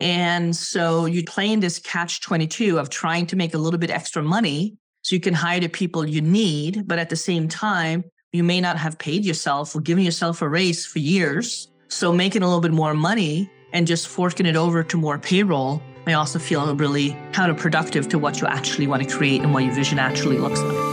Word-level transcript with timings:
And 0.00 0.56
so 0.56 1.04
you 1.04 1.22
play 1.24 1.52
in 1.52 1.60
this 1.60 1.78
catch 1.78 2.22
22 2.22 2.78
of 2.78 2.88
trying 2.88 3.26
to 3.26 3.36
make 3.36 3.52
a 3.52 3.58
little 3.58 3.78
bit 3.78 3.90
extra 3.90 4.22
money 4.22 4.76
so 5.02 5.14
you 5.14 5.20
can 5.20 5.34
hire 5.34 5.60
the 5.60 5.68
people 5.68 6.08
you 6.08 6.22
need. 6.22 6.88
But 6.88 6.98
at 6.98 7.10
the 7.10 7.16
same 7.16 7.48
time, 7.48 8.04
you 8.32 8.42
may 8.42 8.60
not 8.60 8.78
have 8.78 8.98
paid 8.98 9.24
yourself 9.24 9.74
or 9.74 9.80
given 9.80 10.04
yourself 10.04 10.40
a 10.40 10.48
raise 10.48 10.86
for 10.86 11.00
years. 11.00 11.68
So 11.88 12.12
making 12.12 12.42
a 12.42 12.46
little 12.46 12.60
bit 12.60 12.72
more 12.72 12.94
money 12.94 13.50
and 13.72 13.86
just 13.86 14.08
forking 14.08 14.46
it 14.46 14.56
over 14.56 14.82
to 14.82 14.96
more 14.96 15.18
payroll 15.18 15.82
may 16.06 16.14
also 16.14 16.38
feel 16.38 16.74
really 16.74 17.10
counterproductive 17.32 18.08
to 18.10 18.18
what 18.18 18.40
you 18.40 18.46
actually 18.46 18.86
want 18.86 19.02
to 19.02 19.16
create 19.16 19.42
and 19.42 19.52
what 19.52 19.64
your 19.64 19.74
vision 19.74 19.98
actually 19.98 20.38
looks 20.38 20.60
like. 20.60 20.90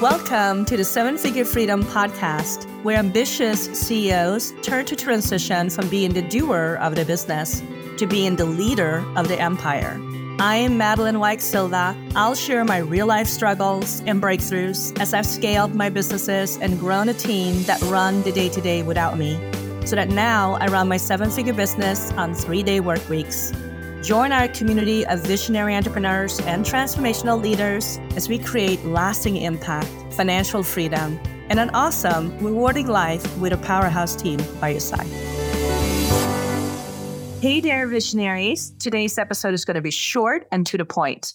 Welcome 0.00 0.64
to 0.66 0.76
the 0.76 0.84
Seven 0.84 1.18
Figure 1.18 1.44
Freedom 1.44 1.82
Podcast, 1.82 2.64
where 2.84 2.96
ambitious 2.96 3.66
CEOs 3.78 4.54
turn 4.62 4.86
to 4.86 4.96
transition 4.96 5.68
from 5.68 5.88
being 5.88 6.14
the 6.14 6.22
doer 6.22 6.78
of 6.80 6.94
the 6.94 7.04
business 7.04 7.62
to 8.00 8.06
being 8.06 8.36
the 8.36 8.46
leader 8.46 9.04
of 9.14 9.28
the 9.28 9.38
empire. 9.38 10.00
I 10.38 10.56
am 10.56 10.78
Madeleine 10.78 11.20
Wyke 11.20 11.42
Silva. 11.42 11.94
I'll 12.16 12.34
share 12.34 12.64
my 12.64 12.78
real 12.78 13.06
life 13.06 13.26
struggles 13.26 14.00
and 14.06 14.22
breakthroughs 14.22 14.98
as 14.98 15.12
I've 15.12 15.26
scaled 15.26 15.74
my 15.74 15.90
businesses 15.90 16.56
and 16.56 16.80
grown 16.80 17.10
a 17.10 17.12
team 17.12 17.62
that 17.64 17.78
run 17.82 18.22
the 18.22 18.32
day 18.32 18.48
to 18.48 18.60
day 18.62 18.82
without 18.82 19.18
me, 19.18 19.34
so 19.84 19.96
that 19.96 20.08
now 20.08 20.54
I 20.62 20.68
run 20.68 20.88
my 20.88 20.96
seven 20.96 21.30
figure 21.30 21.52
business 21.52 22.10
on 22.12 22.32
three 22.32 22.62
day 22.62 22.80
work 22.80 23.06
weeks. 23.10 23.52
Join 24.02 24.32
our 24.32 24.48
community 24.48 25.04
of 25.04 25.20
visionary 25.20 25.76
entrepreneurs 25.76 26.40
and 26.40 26.64
transformational 26.64 27.38
leaders 27.38 27.98
as 28.16 28.30
we 28.30 28.38
create 28.38 28.82
lasting 28.82 29.36
impact, 29.36 29.90
financial 30.14 30.62
freedom, 30.62 31.20
and 31.50 31.60
an 31.60 31.68
awesome, 31.74 32.38
rewarding 32.38 32.86
life 32.86 33.36
with 33.36 33.52
a 33.52 33.58
powerhouse 33.58 34.16
team 34.16 34.40
by 34.58 34.70
your 34.70 34.80
side. 34.80 35.39
Hey 37.40 37.60
there, 37.60 37.86
visionaries. 37.86 38.74
Today's 38.78 39.16
episode 39.16 39.54
is 39.54 39.64
going 39.64 39.76
to 39.76 39.80
be 39.80 39.90
short 39.90 40.46
and 40.52 40.66
to 40.66 40.76
the 40.76 40.84
point. 40.84 41.32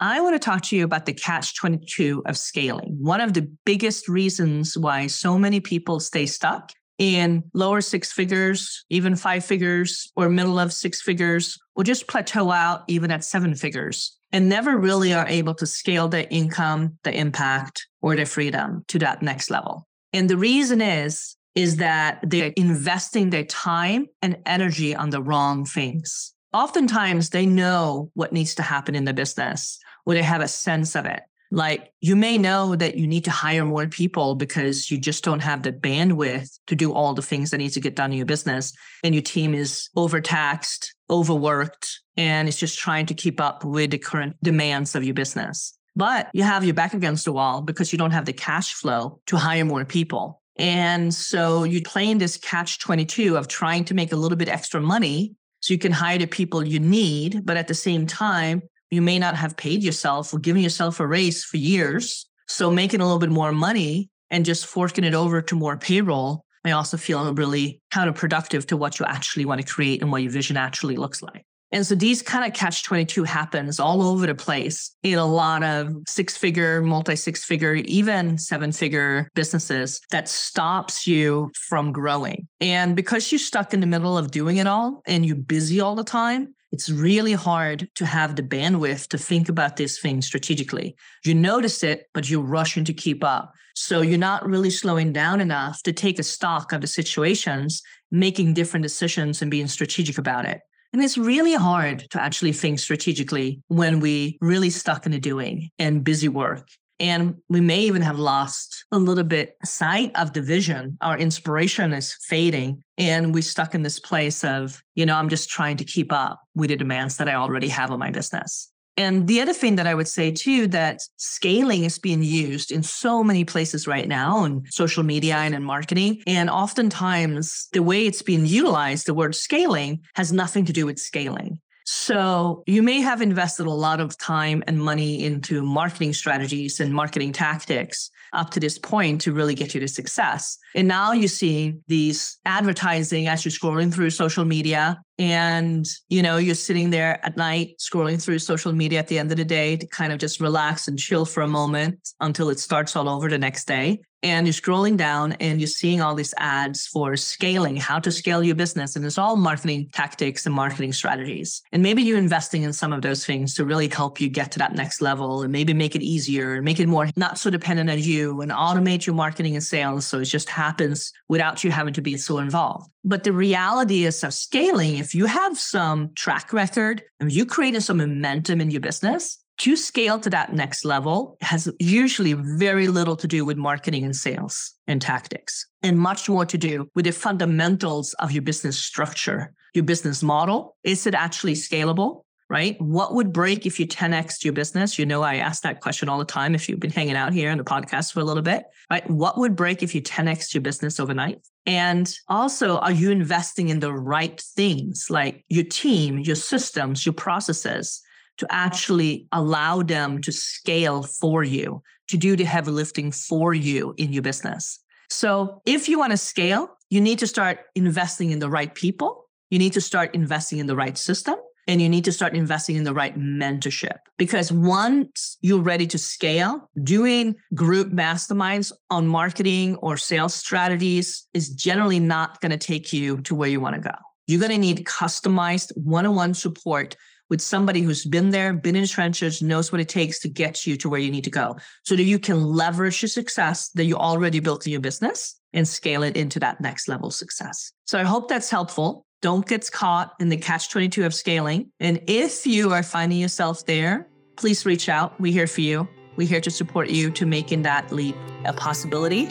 I 0.00 0.20
want 0.20 0.34
to 0.34 0.38
talk 0.38 0.60
to 0.64 0.76
you 0.76 0.84
about 0.84 1.06
the 1.06 1.14
catch 1.14 1.56
22 1.56 2.24
of 2.26 2.36
scaling. 2.36 2.98
One 3.00 3.22
of 3.22 3.32
the 3.32 3.50
biggest 3.64 4.06
reasons 4.06 4.76
why 4.76 5.06
so 5.06 5.38
many 5.38 5.60
people 5.60 5.98
stay 5.98 6.26
stuck 6.26 6.72
in 6.98 7.42
lower 7.54 7.80
six 7.80 8.12
figures, 8.12 8.84
even 8.90 9.16
five 9.16 9.46
figures, 9.46 10.12
or 10.14 10.28
middle 10.28 10.58
of 10.58 10.74
six 10.74 11.00
figures, 11.00 11.58
or 11.74 11.84
just 11.84 12.06
plateau 12.06 12.50
out 12.50 12.82
even 12.86 13.10
at 13.10 13.24
seven 13.24 13.54
figures 13.54 14.14
and 14.32 14.50
never 14.50 14.76
really 14.76 15.14
are 15.14 15.26
able 15.26 15.54
to 15.54 15.64
scale 15.64 16.06
their 16.06 16.26
income, 16.30 16.98
the 17.02 17.18
impact, 17.18 17.86
or 18.02 18.14
their 18.14 18.26
freedom 18.26 18.84
to 18.88 18.98
that 18.98 19.22
next 19.22 19.50
level. 19.50 19.86
And 20.12 20.28
the 20.28 20.36
reason 20.36 20.82
is 20.82 21.35
is 21.56 21.76
that 21.76 22.20
they're 22.22 22.52
investing 22.56 23.30
their 23.30 23.44
time 23.44 24.06
and 24.22 24.36
energy 24.46 24.94
on 24.94 25.10
the 25.10 25.22
wrong 25.22 25.64
things. 25.64 26.34
Oftentimes, 26.52 27.30
they 27.30 27.46
know 27.46 28.10
what 28.14 28.32
needs 28.32 28.54
to 28.54 28.62
happen 28.62 28.94
in 28.94 29.04
the 29.04 29.12
business 29.12 29.78
or 30.04 30.14
they 30.14 30.22
have 30.22 30.40
a 30.40 30.48
sense 30.48 30.94
of 30.94 31.06
it. 31.06 31.22
Like 31.50 31.92
you 32.00 32.16
may 32.16 32.38
know 32.38 32.76
that 32.76 32.96
you 32.96 33.06
need 33.06 33.24
to 33.24 33.30
hire 33.30 33.64
more 33.64 33.86
people 33.86 34.34
because 34.34 34.90
you 34.90 34.98
just 34.98 35.24
don't 35.24 35.40
have 35.40 35.62
the 35.62 35.72
bandwidth 35.72 36.58
to 36.66 36.74
do 36.74 36.92
all 36.92 37.14
the 37.14 37.22
things 37.22 37.50
that 37.50 37.58
need 37.58 37.70
to 37.70 37.80
get 37.80 37.94
done 37.94 38.12
in 38.12 38.18
your 38.18 38.26
business. 38.26 38.72
And 39.04 39.14
your 39.14 39.22
team 39.22 39.54
is 39.54 39.88
overtaxed, 39.96 40.94
overworked, 41.08 42.00
and 42.16 42.48
it's 42.48 42.58
just 42.58 42.78
trying 42.78 43.06
to 43.06 43.14
keep 43.14 43.40
up 43.40 43.64
with 43.64 43.92
the 43.92 43.98
current 43.98 44.36
demands 44.42 44.94
of 44.94 45.04
your 45.04 45.14
business. 45.14 45.76
But 45.94 46.28
you 46.34 46.42
have 46.42 46.64
your 46.64 46.74
back 46.74 46.94
against 46.94 47.24
the 47.24 47.32
wall 47.32 47.62
because 47.62 47.92
you 47.92 47.98
don't 47.98 48.10
have 48.10 48.26
the 48.26 48.32
cash 48.32 48.74
flow 48.74 49.20
to 49.26 49.36
hire 49.36 49.64
more 49.64 49.84
people. 49.84 50.42
And 50.58 51.12
so 51.12 51.64
you 51.64 51.82
play 51.82 52.10
in 52.10 52.18
this 52.18 52.36
catch 52.36 52.78
22 52.78 53.36
of 53.36 53.48
trying 53.48 53.84
to 53.86 53.94
make 53.94 54.12
a 54.12 54.16
little 54.16 54.38
bit 54.38 54.48
extra 54.48 54.80
money 54.80 55.34
so 55.60 55.74
you 55.74 55.78
can 55.78 55.92
hire 55.92 56.18
the 56.18 56.26
people 56.26 56.66
you 56.66 56.80
need. 56.80 57.44
But 57.44 57.56
at 57.56 57.68
the 57.68 57.74
same 57.74 58.06
time, 58.06 58.62
you 58.90 59.02
may 59.02 59.18
not 59.18 59.36
have 59.36 59.56
paid 59.56 59.82
yourself 59.82 60.32
or 60.32 60.38
given 60.38 60.62
yourself 60.62 61.00
a 61.00 61.06
raise 61.06 61.44
for 61.44 61.56
years. 61.56 62.26
So 62.48 62.70
making 62.70 63.00
a 63.00 63.04
little 63.04 63.18
bit 63.18 63.30
more 63.30 63.52
money 63.52 64.10
and 64.30 64.44
just 64.44 64.66
forking 64.66 65.04
it 65.04 65.14
over 65.14 65.42
to 65.42 65.54
more 65.54 65.76
payroll 65.76 66.44
may 66.64 66.72
also 66.72 66.96
feel 66.96 67.32
really 67.34 67.80
counterproductive 67.92 68.66
to 68.66 68.76
what 68.76 68.98
you 68.98 69.06
actually 69.06 69.44
want 69.44 69.60
to 69.60 69.66
create 69.66 70.02
and 70.02 70.10
what 70.10 70.22
your 70.22 70.32
vision 70.32 70.56
actually 70.56 70.96
looks 70.96 71.22
like. 71.22 71.45
And 71.72 71.84
so 71.84 71.94
these 71.94 72.22
kind 72.22 72.46
of 72.46 72.56
catch 72.56 72.84
22 72.84 73.24
happens 73.24 73.80
all 73.80 74.02
over 74.02 74.26
the 74.26 74.34
place 74.34 74.94
in 75.02 75.18
a 75.18 75.26
lot 75.26 75.62
of 75.62 75.92
six 76.06 76.36
figure, 76.36 76.80
multi 76.80 77.16
six 77.16 77.44
figure, 77.44 77.74
even 77.74 78.38
seven 78.38 78.72
figure 78.72 79.28
businesses 79.34 80.00
that 80.10 80.28
stops 80.28 81.06
you 81.06 81.50
from 81.68 81.92
growing. 81.92 82.46
And 82.60 82.94
because 82.94 83.32
you're 83.32 83.38
stuck 83.38 83.74
in 83.74 83.80
the 83.80 83.86
middle 83.86 84.16
of 84.16 84.30
doing 84.30 84.58
it 84.58 84.66
all 84.66 85.02
and 85.06 85.26
you're 85.26 85.36
busy 85.36 85.80
all 85.80 85.96
the 85.96 86.04
time, 86.04 86.54
it's 86.72 86.90
really 86.90 87.32
hard 87.32 87.88
to 87.94 88.06
have 88.06 88.36
the 88.36 88.42
bandwidth 88.42 89.08
to 89.08 89.18
think 89.18 89.48
about 89.48 89.76
this 89.76 89.98
thing 89.98 90.20
strategically. 90.20 90.96
You 91.24 91.34
notice 91.34 91.82
it, 91.82 92.06
but 92.12 92.28
you're 92.28 92.42
rushing 92.42 92.84
to 92.84 92.92
keep 92.92 93.24
up. 93.24 93.52
So 93.74 94.00
you're 94.00 94.18
not 94.18 94.46
really 94.46 94.70
slowing 94.70 95.12
down 95.12 95.40
enough 95.40 95.82
to 95.82 95.92
take 95.92 96.18
a 96.18 96.22
stock 96.22 96.72
of 96.72 96.80
the 96.80 96.86
situations, 96.86 97.82
making 98.10 98.54
different 98.54 98.82
decisions 98.82 99.42
and 99.42 99.50
being 99.50 99.68
strategic 99.68 100.18
about 100.18 100.46
it. 100.46 100.60
And 100.96 101.04
it's 101.04 101.18
really 101.18 101.52
hard 101.52 102.06
to 102.12 102.22
actually 102.22 102.52
think 102.52 102.78
strategically 102.78 103.60
when 103.68 104.00
we 104.00 104.38
really 104.40 104.70
stuck 104.70 105.04
in 105.04 105.12
the 105.12 105.18
doing 105.18 105.68
and 105.78 106.02
busy 106.02 106.26
work. 106.26 106.66
And 106.98 107.34
we 107.50 107.60
may 107.60 107.80
even 107.80 108.00
have 108.00 108.18
lost 108.18 108.86
a 108.90 108.98
little 108.98 109.22
bit 109.22 109.58
sight 109.62 110.10
of 110.14 110.32
the 110.32 110.40
vision. 110.40 110.96
Our 111.02 111.18
inspiration 111.18 111.92
is 111.92 112.14
fading. 112.22 112.82
And 112.96 113.34
we're 113.34 113.42
stuck 113.42 113.74
in 113.74 113.82
this 113.82 114.00
place 114.00 114.42
of, 114.42 114.82
you 114.94 115.04
know, 115.04 115.16
I'm 115.16 115.28
just 115.28 115.50
trying 115.50 115.76
to 115.76 115.84
keep 115.84 116.14
up 116.14 116.40
with 116.54 116.70
the 116.70 116.76
demands 116.76 117.18
that 117.18 117.28
I 117.28 117.34
already 117.34 117.68
have 117.68 117.90
on 117.90 117.98
my 117.98 118.10
business. 118.10 118.72
And 118.96 119.26
the 119.26 119.40
other 119.40 119.52
thing 119.52 119.76
that 119.76 119.86
I 119.86 119.94
would 119.94 120.08
say 120.08 120.30
too, 120.30 120.66
that 120.68 121.00
scaling 121.16 121.84
is 121.84 121.98
being 121.98 122.22
used 122.22 122.72
in 122.72 122.82
so 122.82 123.22
many 123.22 123.44
places 123.44 123.86
right 123.86 124.08
now 124.08 124.44
in 124.44 124.64
social 124.70 125.02
media 125.02 125.36
and 125.36 125.54
in 125.54 125.62
marketing. 125.62 126.22
And 126.26 126.48
oftentimes 126.48 127.68
the 127.72 127.82
way 127.82 128.06
it's 128.06 128.22
being 128.22 128.46
utilized, 128.46 129.06
the 129.06 129.14
word 129.14 129.34
scaling 129.34 130.00
has 130.14 130.32
nothing 130.32 130.64
to 130.66 130.72
do 130.72 130.86
with 130.86 130.98
scaling. 130.98 131.60
So 131.84 132.64
you 132.66 132.82
may 132.82 133.00
have 133.00 133.22
invested 133.22 133.66
a 133.66 133.70
lot 133.70 134.00
of 134.00 134.18
time 134.18 134.64
and 134.66 134.82
money 134.82 135.22
into 135.22 135.62
marketing 135.62 136.14
strategies 136.14 136.80
and 136.80 136.92
marketing 136.92 137.32
tactics 137.32 138.10
up 138.32 138.50
to 138.50 138.60
this 138.60 138.76
point 138.76 139.20
to 139.20 139.32
really 139.32 139.54
get 139.54 139.72
you 139.72 139.80
to 139.80 139.86
success. 139.86 140.58
And 140.74 140.88
now 140.88 141.12
you 141.12 141.28
see 141.28 141.76
these 141.86 142.38
advertising 142.44 143.28
as 143.28 143.44
you're 143.44 143.52
scrolling 143.52 143.94
through 143.94 144.10
social 144.10 144.44
media 144.44 145.00
and 145.18 145.86
you 146.08 146.22
know 146.22 146.36
you're 146.36 146.54
sitting 146.54 146.90
there 146.90 147.24
at 147.24 147.36
night 147.36 147.74
scrolling 147.78 148.22
through 148.22 148.38
social 148.38 148.72
media 148.72 148.98
at 148.98 149.08
the 149.08 149.18
end 149.18 149.30
of 149.30 149.38
the 149.38 149.44
day 149.44 149.76
to 149.76 149.86
kind 149.86 150.12
of 150.12 150.18
just 150.18 150.40
relax 150.40 150.88
and 150.88 150.98
chill 150.98 151.24
for 151.24 151.42
a 151.42 151.48
moment 151.48 151.98
until 152.20 152.50
it 152.50 152.58
starts 152.58 152.96
all 152.96 153.08
over 153.08 153.28
the 153.28 153.38
next 153.38 153.66
day 153.66 154.00
and 154.22 154.46
you're 154.46 154.54
scrolling 154.54 154.96
down 154.96 155.32
and 155.34 155.60
you're 155.60 155.68
seeing 155.68 156.00
all 156.00 156.14
these 156.14 156.34
ads 156.38 156.86
for 156.86 157.16
scaling, 157.16 157.76
how 157.76 157.98
to 158.00 158.10
scale 158.10 158.42
your 158.42 158.56
business. 158.56 158.96
And 158.96 159.04
it's 159.04 159.18
all 159.18 159.36
marketing 159.36 159.88
tactics 159.92 160.46
and 160.46 160.54
marketing 160.54 160.92
strategies. 160.92 161.62
And 161.70 161.82
maybe 161.82 162.02
you're 162.02 162.18
investing 162.18 162.62
in 162.62 162.72
some 162.72 162.92
of 162.92 163.02
those 163.02 163.24
things 163.24 163.54
to 163.54 163.64
really 163.64 163.88
help 163.88 164.20
you 164.20 164.28
get 164.28 164.50
to 164.52 164.58
that 164.58 164.74
next 164.74 165.00
level 165.00 165.42
and 165.42 165.52
maybe 165.52 165.74
make 165.74 165.94
it 165.94 166.02
easier 166.02 166.54
and 166.54 166.64
make 166.64 166.80
it 166.80 166.88
more 166.88 167.08
not 167.16 167.38
so 167.38 167.50
dependent 167.50 167.90
on 167.90 167.98
you 168.00 168.40
and 168.40 168.50
automate 168.50 169.06
your 169.06 169.14
marketing 169.14 169.54
and 169.54 169.62
sales. 169.62 170.06
So 170.06 170.18
it 170.18 170.24
just 170.24 170.48
happens 170.48 171.12
without 171.28 171.62
you 171.62 171.70
having 171.70 171.94
to 171.94 172.02
be 172.02 172.16
so 172.16 172.38
involved. 172.38 172.90
But 173.04 173.22
the 173.22 173.32
reality 173.32 174.04
is 174.04 174.24
of 174.24 174.34
scaling, 174.34 174.96
if 175.06 175.14
you 175.14 175.26
have 175.26 175.56
some 175.56 176.12
track 176.16 176.52
record 176.52 177.00
and 177.20 177.30
you 177.30 177.46
created 177.46 177.80
some 177.80 177.98
momentum 177.98 178.60
in 178.60 178.72
your 178.72 178.80
business, 178.80 179.38
to 179.58 179.76
scale 179.76 180.18
to 180.18 180.28
that 180.30 180.52
next 180.52 180.84
level 180.84 181.36
has 181.42 181.72
usually 181.78 182.32
very 182.32 182.88
little 182.88 183.14
to 183.14 183.28
do 183.28 183.44
with 183.44 183.56
marketing 183.56 184.02
and 184.02 184.16
sales 184.16 184.74
and 184.88 185.00
tactics, 185.00 185.64
and 185.84 185.96
much 185.96 186.28
more 186.28 186.44
to 186.44 186.58
do 186.58 186.90
with 186.96 187.04
the 187.04 187.12
fundamentals 187.12 188.14
of 188.14 188.32
your 188.32 188.42
business 188.42 188.76
structure, 188.76 189.54
your 189.74 189.84
business 189.84 190.24
model. 190.24 190.76
Is 190.82 191.06
it 191.06 191.14
actually 191.14 191.54
scalable? 191.54 192.24
Right? 192.50 192.80
What 192.80 193.14
would 193.14 193.32
break 193.32 193.64
if 193.64 193.78
you 193.78 193.86
10x 193.86 194.42
your 194.42 194.54
business? 194.54 194.98
You 194.98 195.06
know, 195.06 195.22
I 195.22 195.36
ask 195.36 195.62
that 195.62 195.80
question 195.80 196.08
all 196.08 196.18
the 196.18 196.24
time 196.24 196.56
if 196.56 196.68
you've 196.68 196.80
been 196.80 196.90
hanging 196.90 197.16
out 197.16 197.32
here 197.32 197.52
in 197.52 197.58
the 197.58 197.64
podcast 197.64 198.12
for 198.12 198.20
a 198.20 198.24
little 198.24 198.42
bit, 198.42 198.64
right? 198.90 199.08
What 199.08 199.38
would 199.38 199.54
break 199.54 199.84
if 199.84 199.94
you 199.94 200.02
10x 200.02 200.52
your 200.52 200.62
business 200.62 200.98
overnight? 200.98 201.40
And 201.66 202.12
also, 202.28 202.78
are 202.78 202.92
you 202.92 203.10
investing 203.10 203.68
in 203.68 203.80
the 203.80 203.92
right 203.92 204.40
things 204.40 205.08
like 205.10 205.44
your 205.48 205.64
team, 205.64 206.20
your 206.20 206.36
systems, 206.36 207.04
your 207.04 207.12
processes? 207.12 208.02
to 208.38 208.46
actually 208.50 209.26
allow 209.32 209.82
them 209.82 210.20
to 210.22 210.32
scale 210.32 211.02
for 211.02 211.42
you, 211.42 211.82
to 212.08 212.16
do 212.16 212.36
the 212.36 212.44
heavy 212.44 212.70
lifting 212.70 213.10
for 213.10 213.54
you 213.54 213.94
in 213.96 214.12
your 214.12 214.22
business. 214.22 214.78
So 215.08 215.62
if 215.64 215.88
you 215.88 215.98
want 215.98 216.12
to 216.12 216.16
scale, 216.16 216.70
you 216.90 217.00
need 217.00 217.18
to 217.20 217.26
start 217.26 217.60
investing 217.74 218.30
in 218.30 218.38
the 218.38 218.50
right 218.50 218.74
people. 218.74 219.28
You 219.50 219.58
need 219.58 219.72
to 219.74 219.80
start 219.80 220.14
investing 220.14 220.58
in 220.58 220.66
the 220.66 220.76
right 220.76 220.98
system 220.98 221.36
and 221.66 221.82
you 221.82 221.88
need 221.88 222.04
to 222.04 222.12
start 222.12 222.34
investing 222.34 222.76
in 222.76 222.84
the 222.84 222.94
right 222.94 223.18
mentorship 223.18 223.98
because 224.18 224.52
once 224.52 225.36
you're 225.40 225.60
ready 225.60 225.86
to 225.88 225.98
scale, 225.98 226.70
doing 226.82 227.34
group 227.54 227.92
masterminds 227.92 228.72
on 228.90 229.06
marketing 229.06 229.76
or 229.76 229.96
sales 229.96 230.34
strategies 230.34 231.26
is 231.34 231.50
generally 231.50 232.00
not 232.00 232.40
going 232.40 232.50
to 232.50 232.56
take 232.56 232.92
you 232.92 233.20
to 233.22 233.34
where 233.34 233.48
you 233.48 233.60
want 233.60 233.74
to 233.74 233.80
go. 233.80 233.94
You're 234.26 234.40
going 234.40 234.52
to 234.52 234.58
need 234.58 234.84
customized 234.84 235.72
one 235.76 236.06
on 236.06 236.14
one 236.14 236.34
support 236.34 236.96
with 237.28 237.40
somebody 237.40 237.80
who's 237.80 238.04
been 238.04 238.30
there, 238.30 238.52
been 238.52 238.76
in 238.76 238.86
trenches, 238.86 239.42
knows 239.42 239.72
what 239.72 239.80
it 239.80 239.88
takes 239.88 240.20
to 240.20 240.28
get 240.28 240.66
you 240.66 240.76
to 240.76 240.88
where 240.88 241.00
you 241.00 241.10
need 241.10 241.24
to 241.24 241.30
go 241.30 241.56
so 241.82 241.96
that 241.96 242.04
you 242.04 242.18
can 242.18 242.42
leverage 242.42 243.00
the 243.00 243.08
success 243.08 243.68
that 243.70 243.84
you 243.84 243.96
already 243.96 244.40
built 244.40 244.66
in 244.66 244.72
your 244.72 244.80
business 244.80 245.36
and 245.52 245.66
scale 245.66 246.02
it 246.02 246.16
into 246.16 246.38
that 246.38 246.60
next 246.60 246.86
level 246.86 247.10
success. 247.10 247.72
So 247.86 247.98
I 247.98 248.04
hope 248.04 248.28
that's 248.28 248.50
helpful. 248.50 249.05
Don't 249.22 249.46
get 249.46 249.70
caught 249.70 250.14
in 250.20 250.28
the 250.28 250.36
catch 250.36 250.70
22 250.70 251.04
of 251.04 251.14
scaling. 251.14 251.70
And 251.80 252.00
if 252.06 252.46
you 252.46 252.72
are 252.72 252.82
finding 252.82 253.18
yourself 253.18 253.64
there, 253.66 254.08
please 254.36 254.66
reach 254.66 254.88
out. 254.88 255.18
We're 255.20 255.32
here 255.32 255.46
for 255.46 255.62
you. 255.62 255.88
We're 256.16 256.28
here 256.28 256.40
to 256.40 256.50
support 256.50 256.90
you 256.90 257.10
to 257.10 257.26
making 257.26 257.62
that 257.62 257.92
leap 257.92 258.16
a 258.44 258.52
possibility 258.52 259.26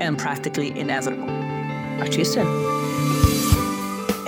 and 0.00 0.18
practically 0.18 0.78
inevitable. 0.78 1.26
Talk 1.98 2.10
to 2.10 2.18
you 2.18 2.24
soon. 2.24 2.87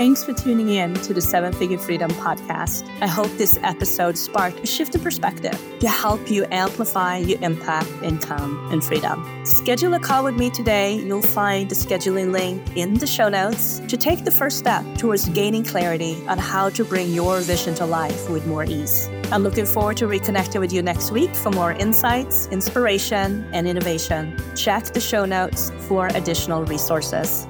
Thanks 0.00 0.24
for 0.24 0.32
tuning 0.32 0.70
in 0.70 0.94
to 0.94 1.12
the 1.12 1.20
Seven 1.20 1.52
Figure 1.52 1.76
Freedom 1.76 2.10
podcast. 2.12 2.88
I 3.02 3.06
hope 3.06 3.30
this 3.32 3.58
episode 3.62 4.16
sparked 4.16 4.58
a 4.60 4.66
shift 4.66 4.94
in 4.94 5.02
perspective 5.02 5.60
to 5.80 5.88
help 5.90 6.30
you 6.30 6.46
amplify 6.50 7.18
your 7.18 7.38
impact, 7.42 7.90
income, 8.02 8.70
and 8.72 8.82
freedom. 8.82 9.22
Schedule 9.44 9.92
a 9.92 10.00
call 10.00 10.24
with 10.24 10.36
me 10.36 10.48
today. 10.48 10.94
You'll 10.94 11.20
find 11.20 11.68
the 11.68 11.74
scheduling 11.74 12.32
link 12.32 12.78
in 12.78 12.94
the 12.94 13.06
show 13.06 13.28
notes 13.28 13.80
to 13.88 13.98
take 13.98 14.24
the 14.24 14.30
first 14.30 14.56
step 14.56 14.86
towards 14.96 15.28
gaining 15.28 15.64
clarity 15.64 16.16
on 16.28 16.38
how 16.38 16.70
to 16.70 16.82
bring 16.82 17.12
your 17.12 17.40
vision 17.40 17.74
to 17.74 17.84
life 17.84 18.30
with 18.30 18.46
more 18.46 18.64
ease. 18.64 19.06
I'm 19.30 19.42
looking 19.42 19.66
forward 19.66 19.98
to 19.98 20.06
reconnecting 20.06 20.60
with 20.60 20.72
you 20.72 20.80
next 20.80 21.10
week 21.10 21.34
for 21.34 21.50
more 21.50 21.72
insights, 21.72 22.46
inspiration, 22.46 23.46
and 23.52 23.68
innovation. 23.68 24.34
Check 24.56 24.84
the 24.94 25.00
show 25.00 25.26
notes 25.26 25.70
for 25.88 26.06
additional 26.06 26.64
resources. 26.64 27.46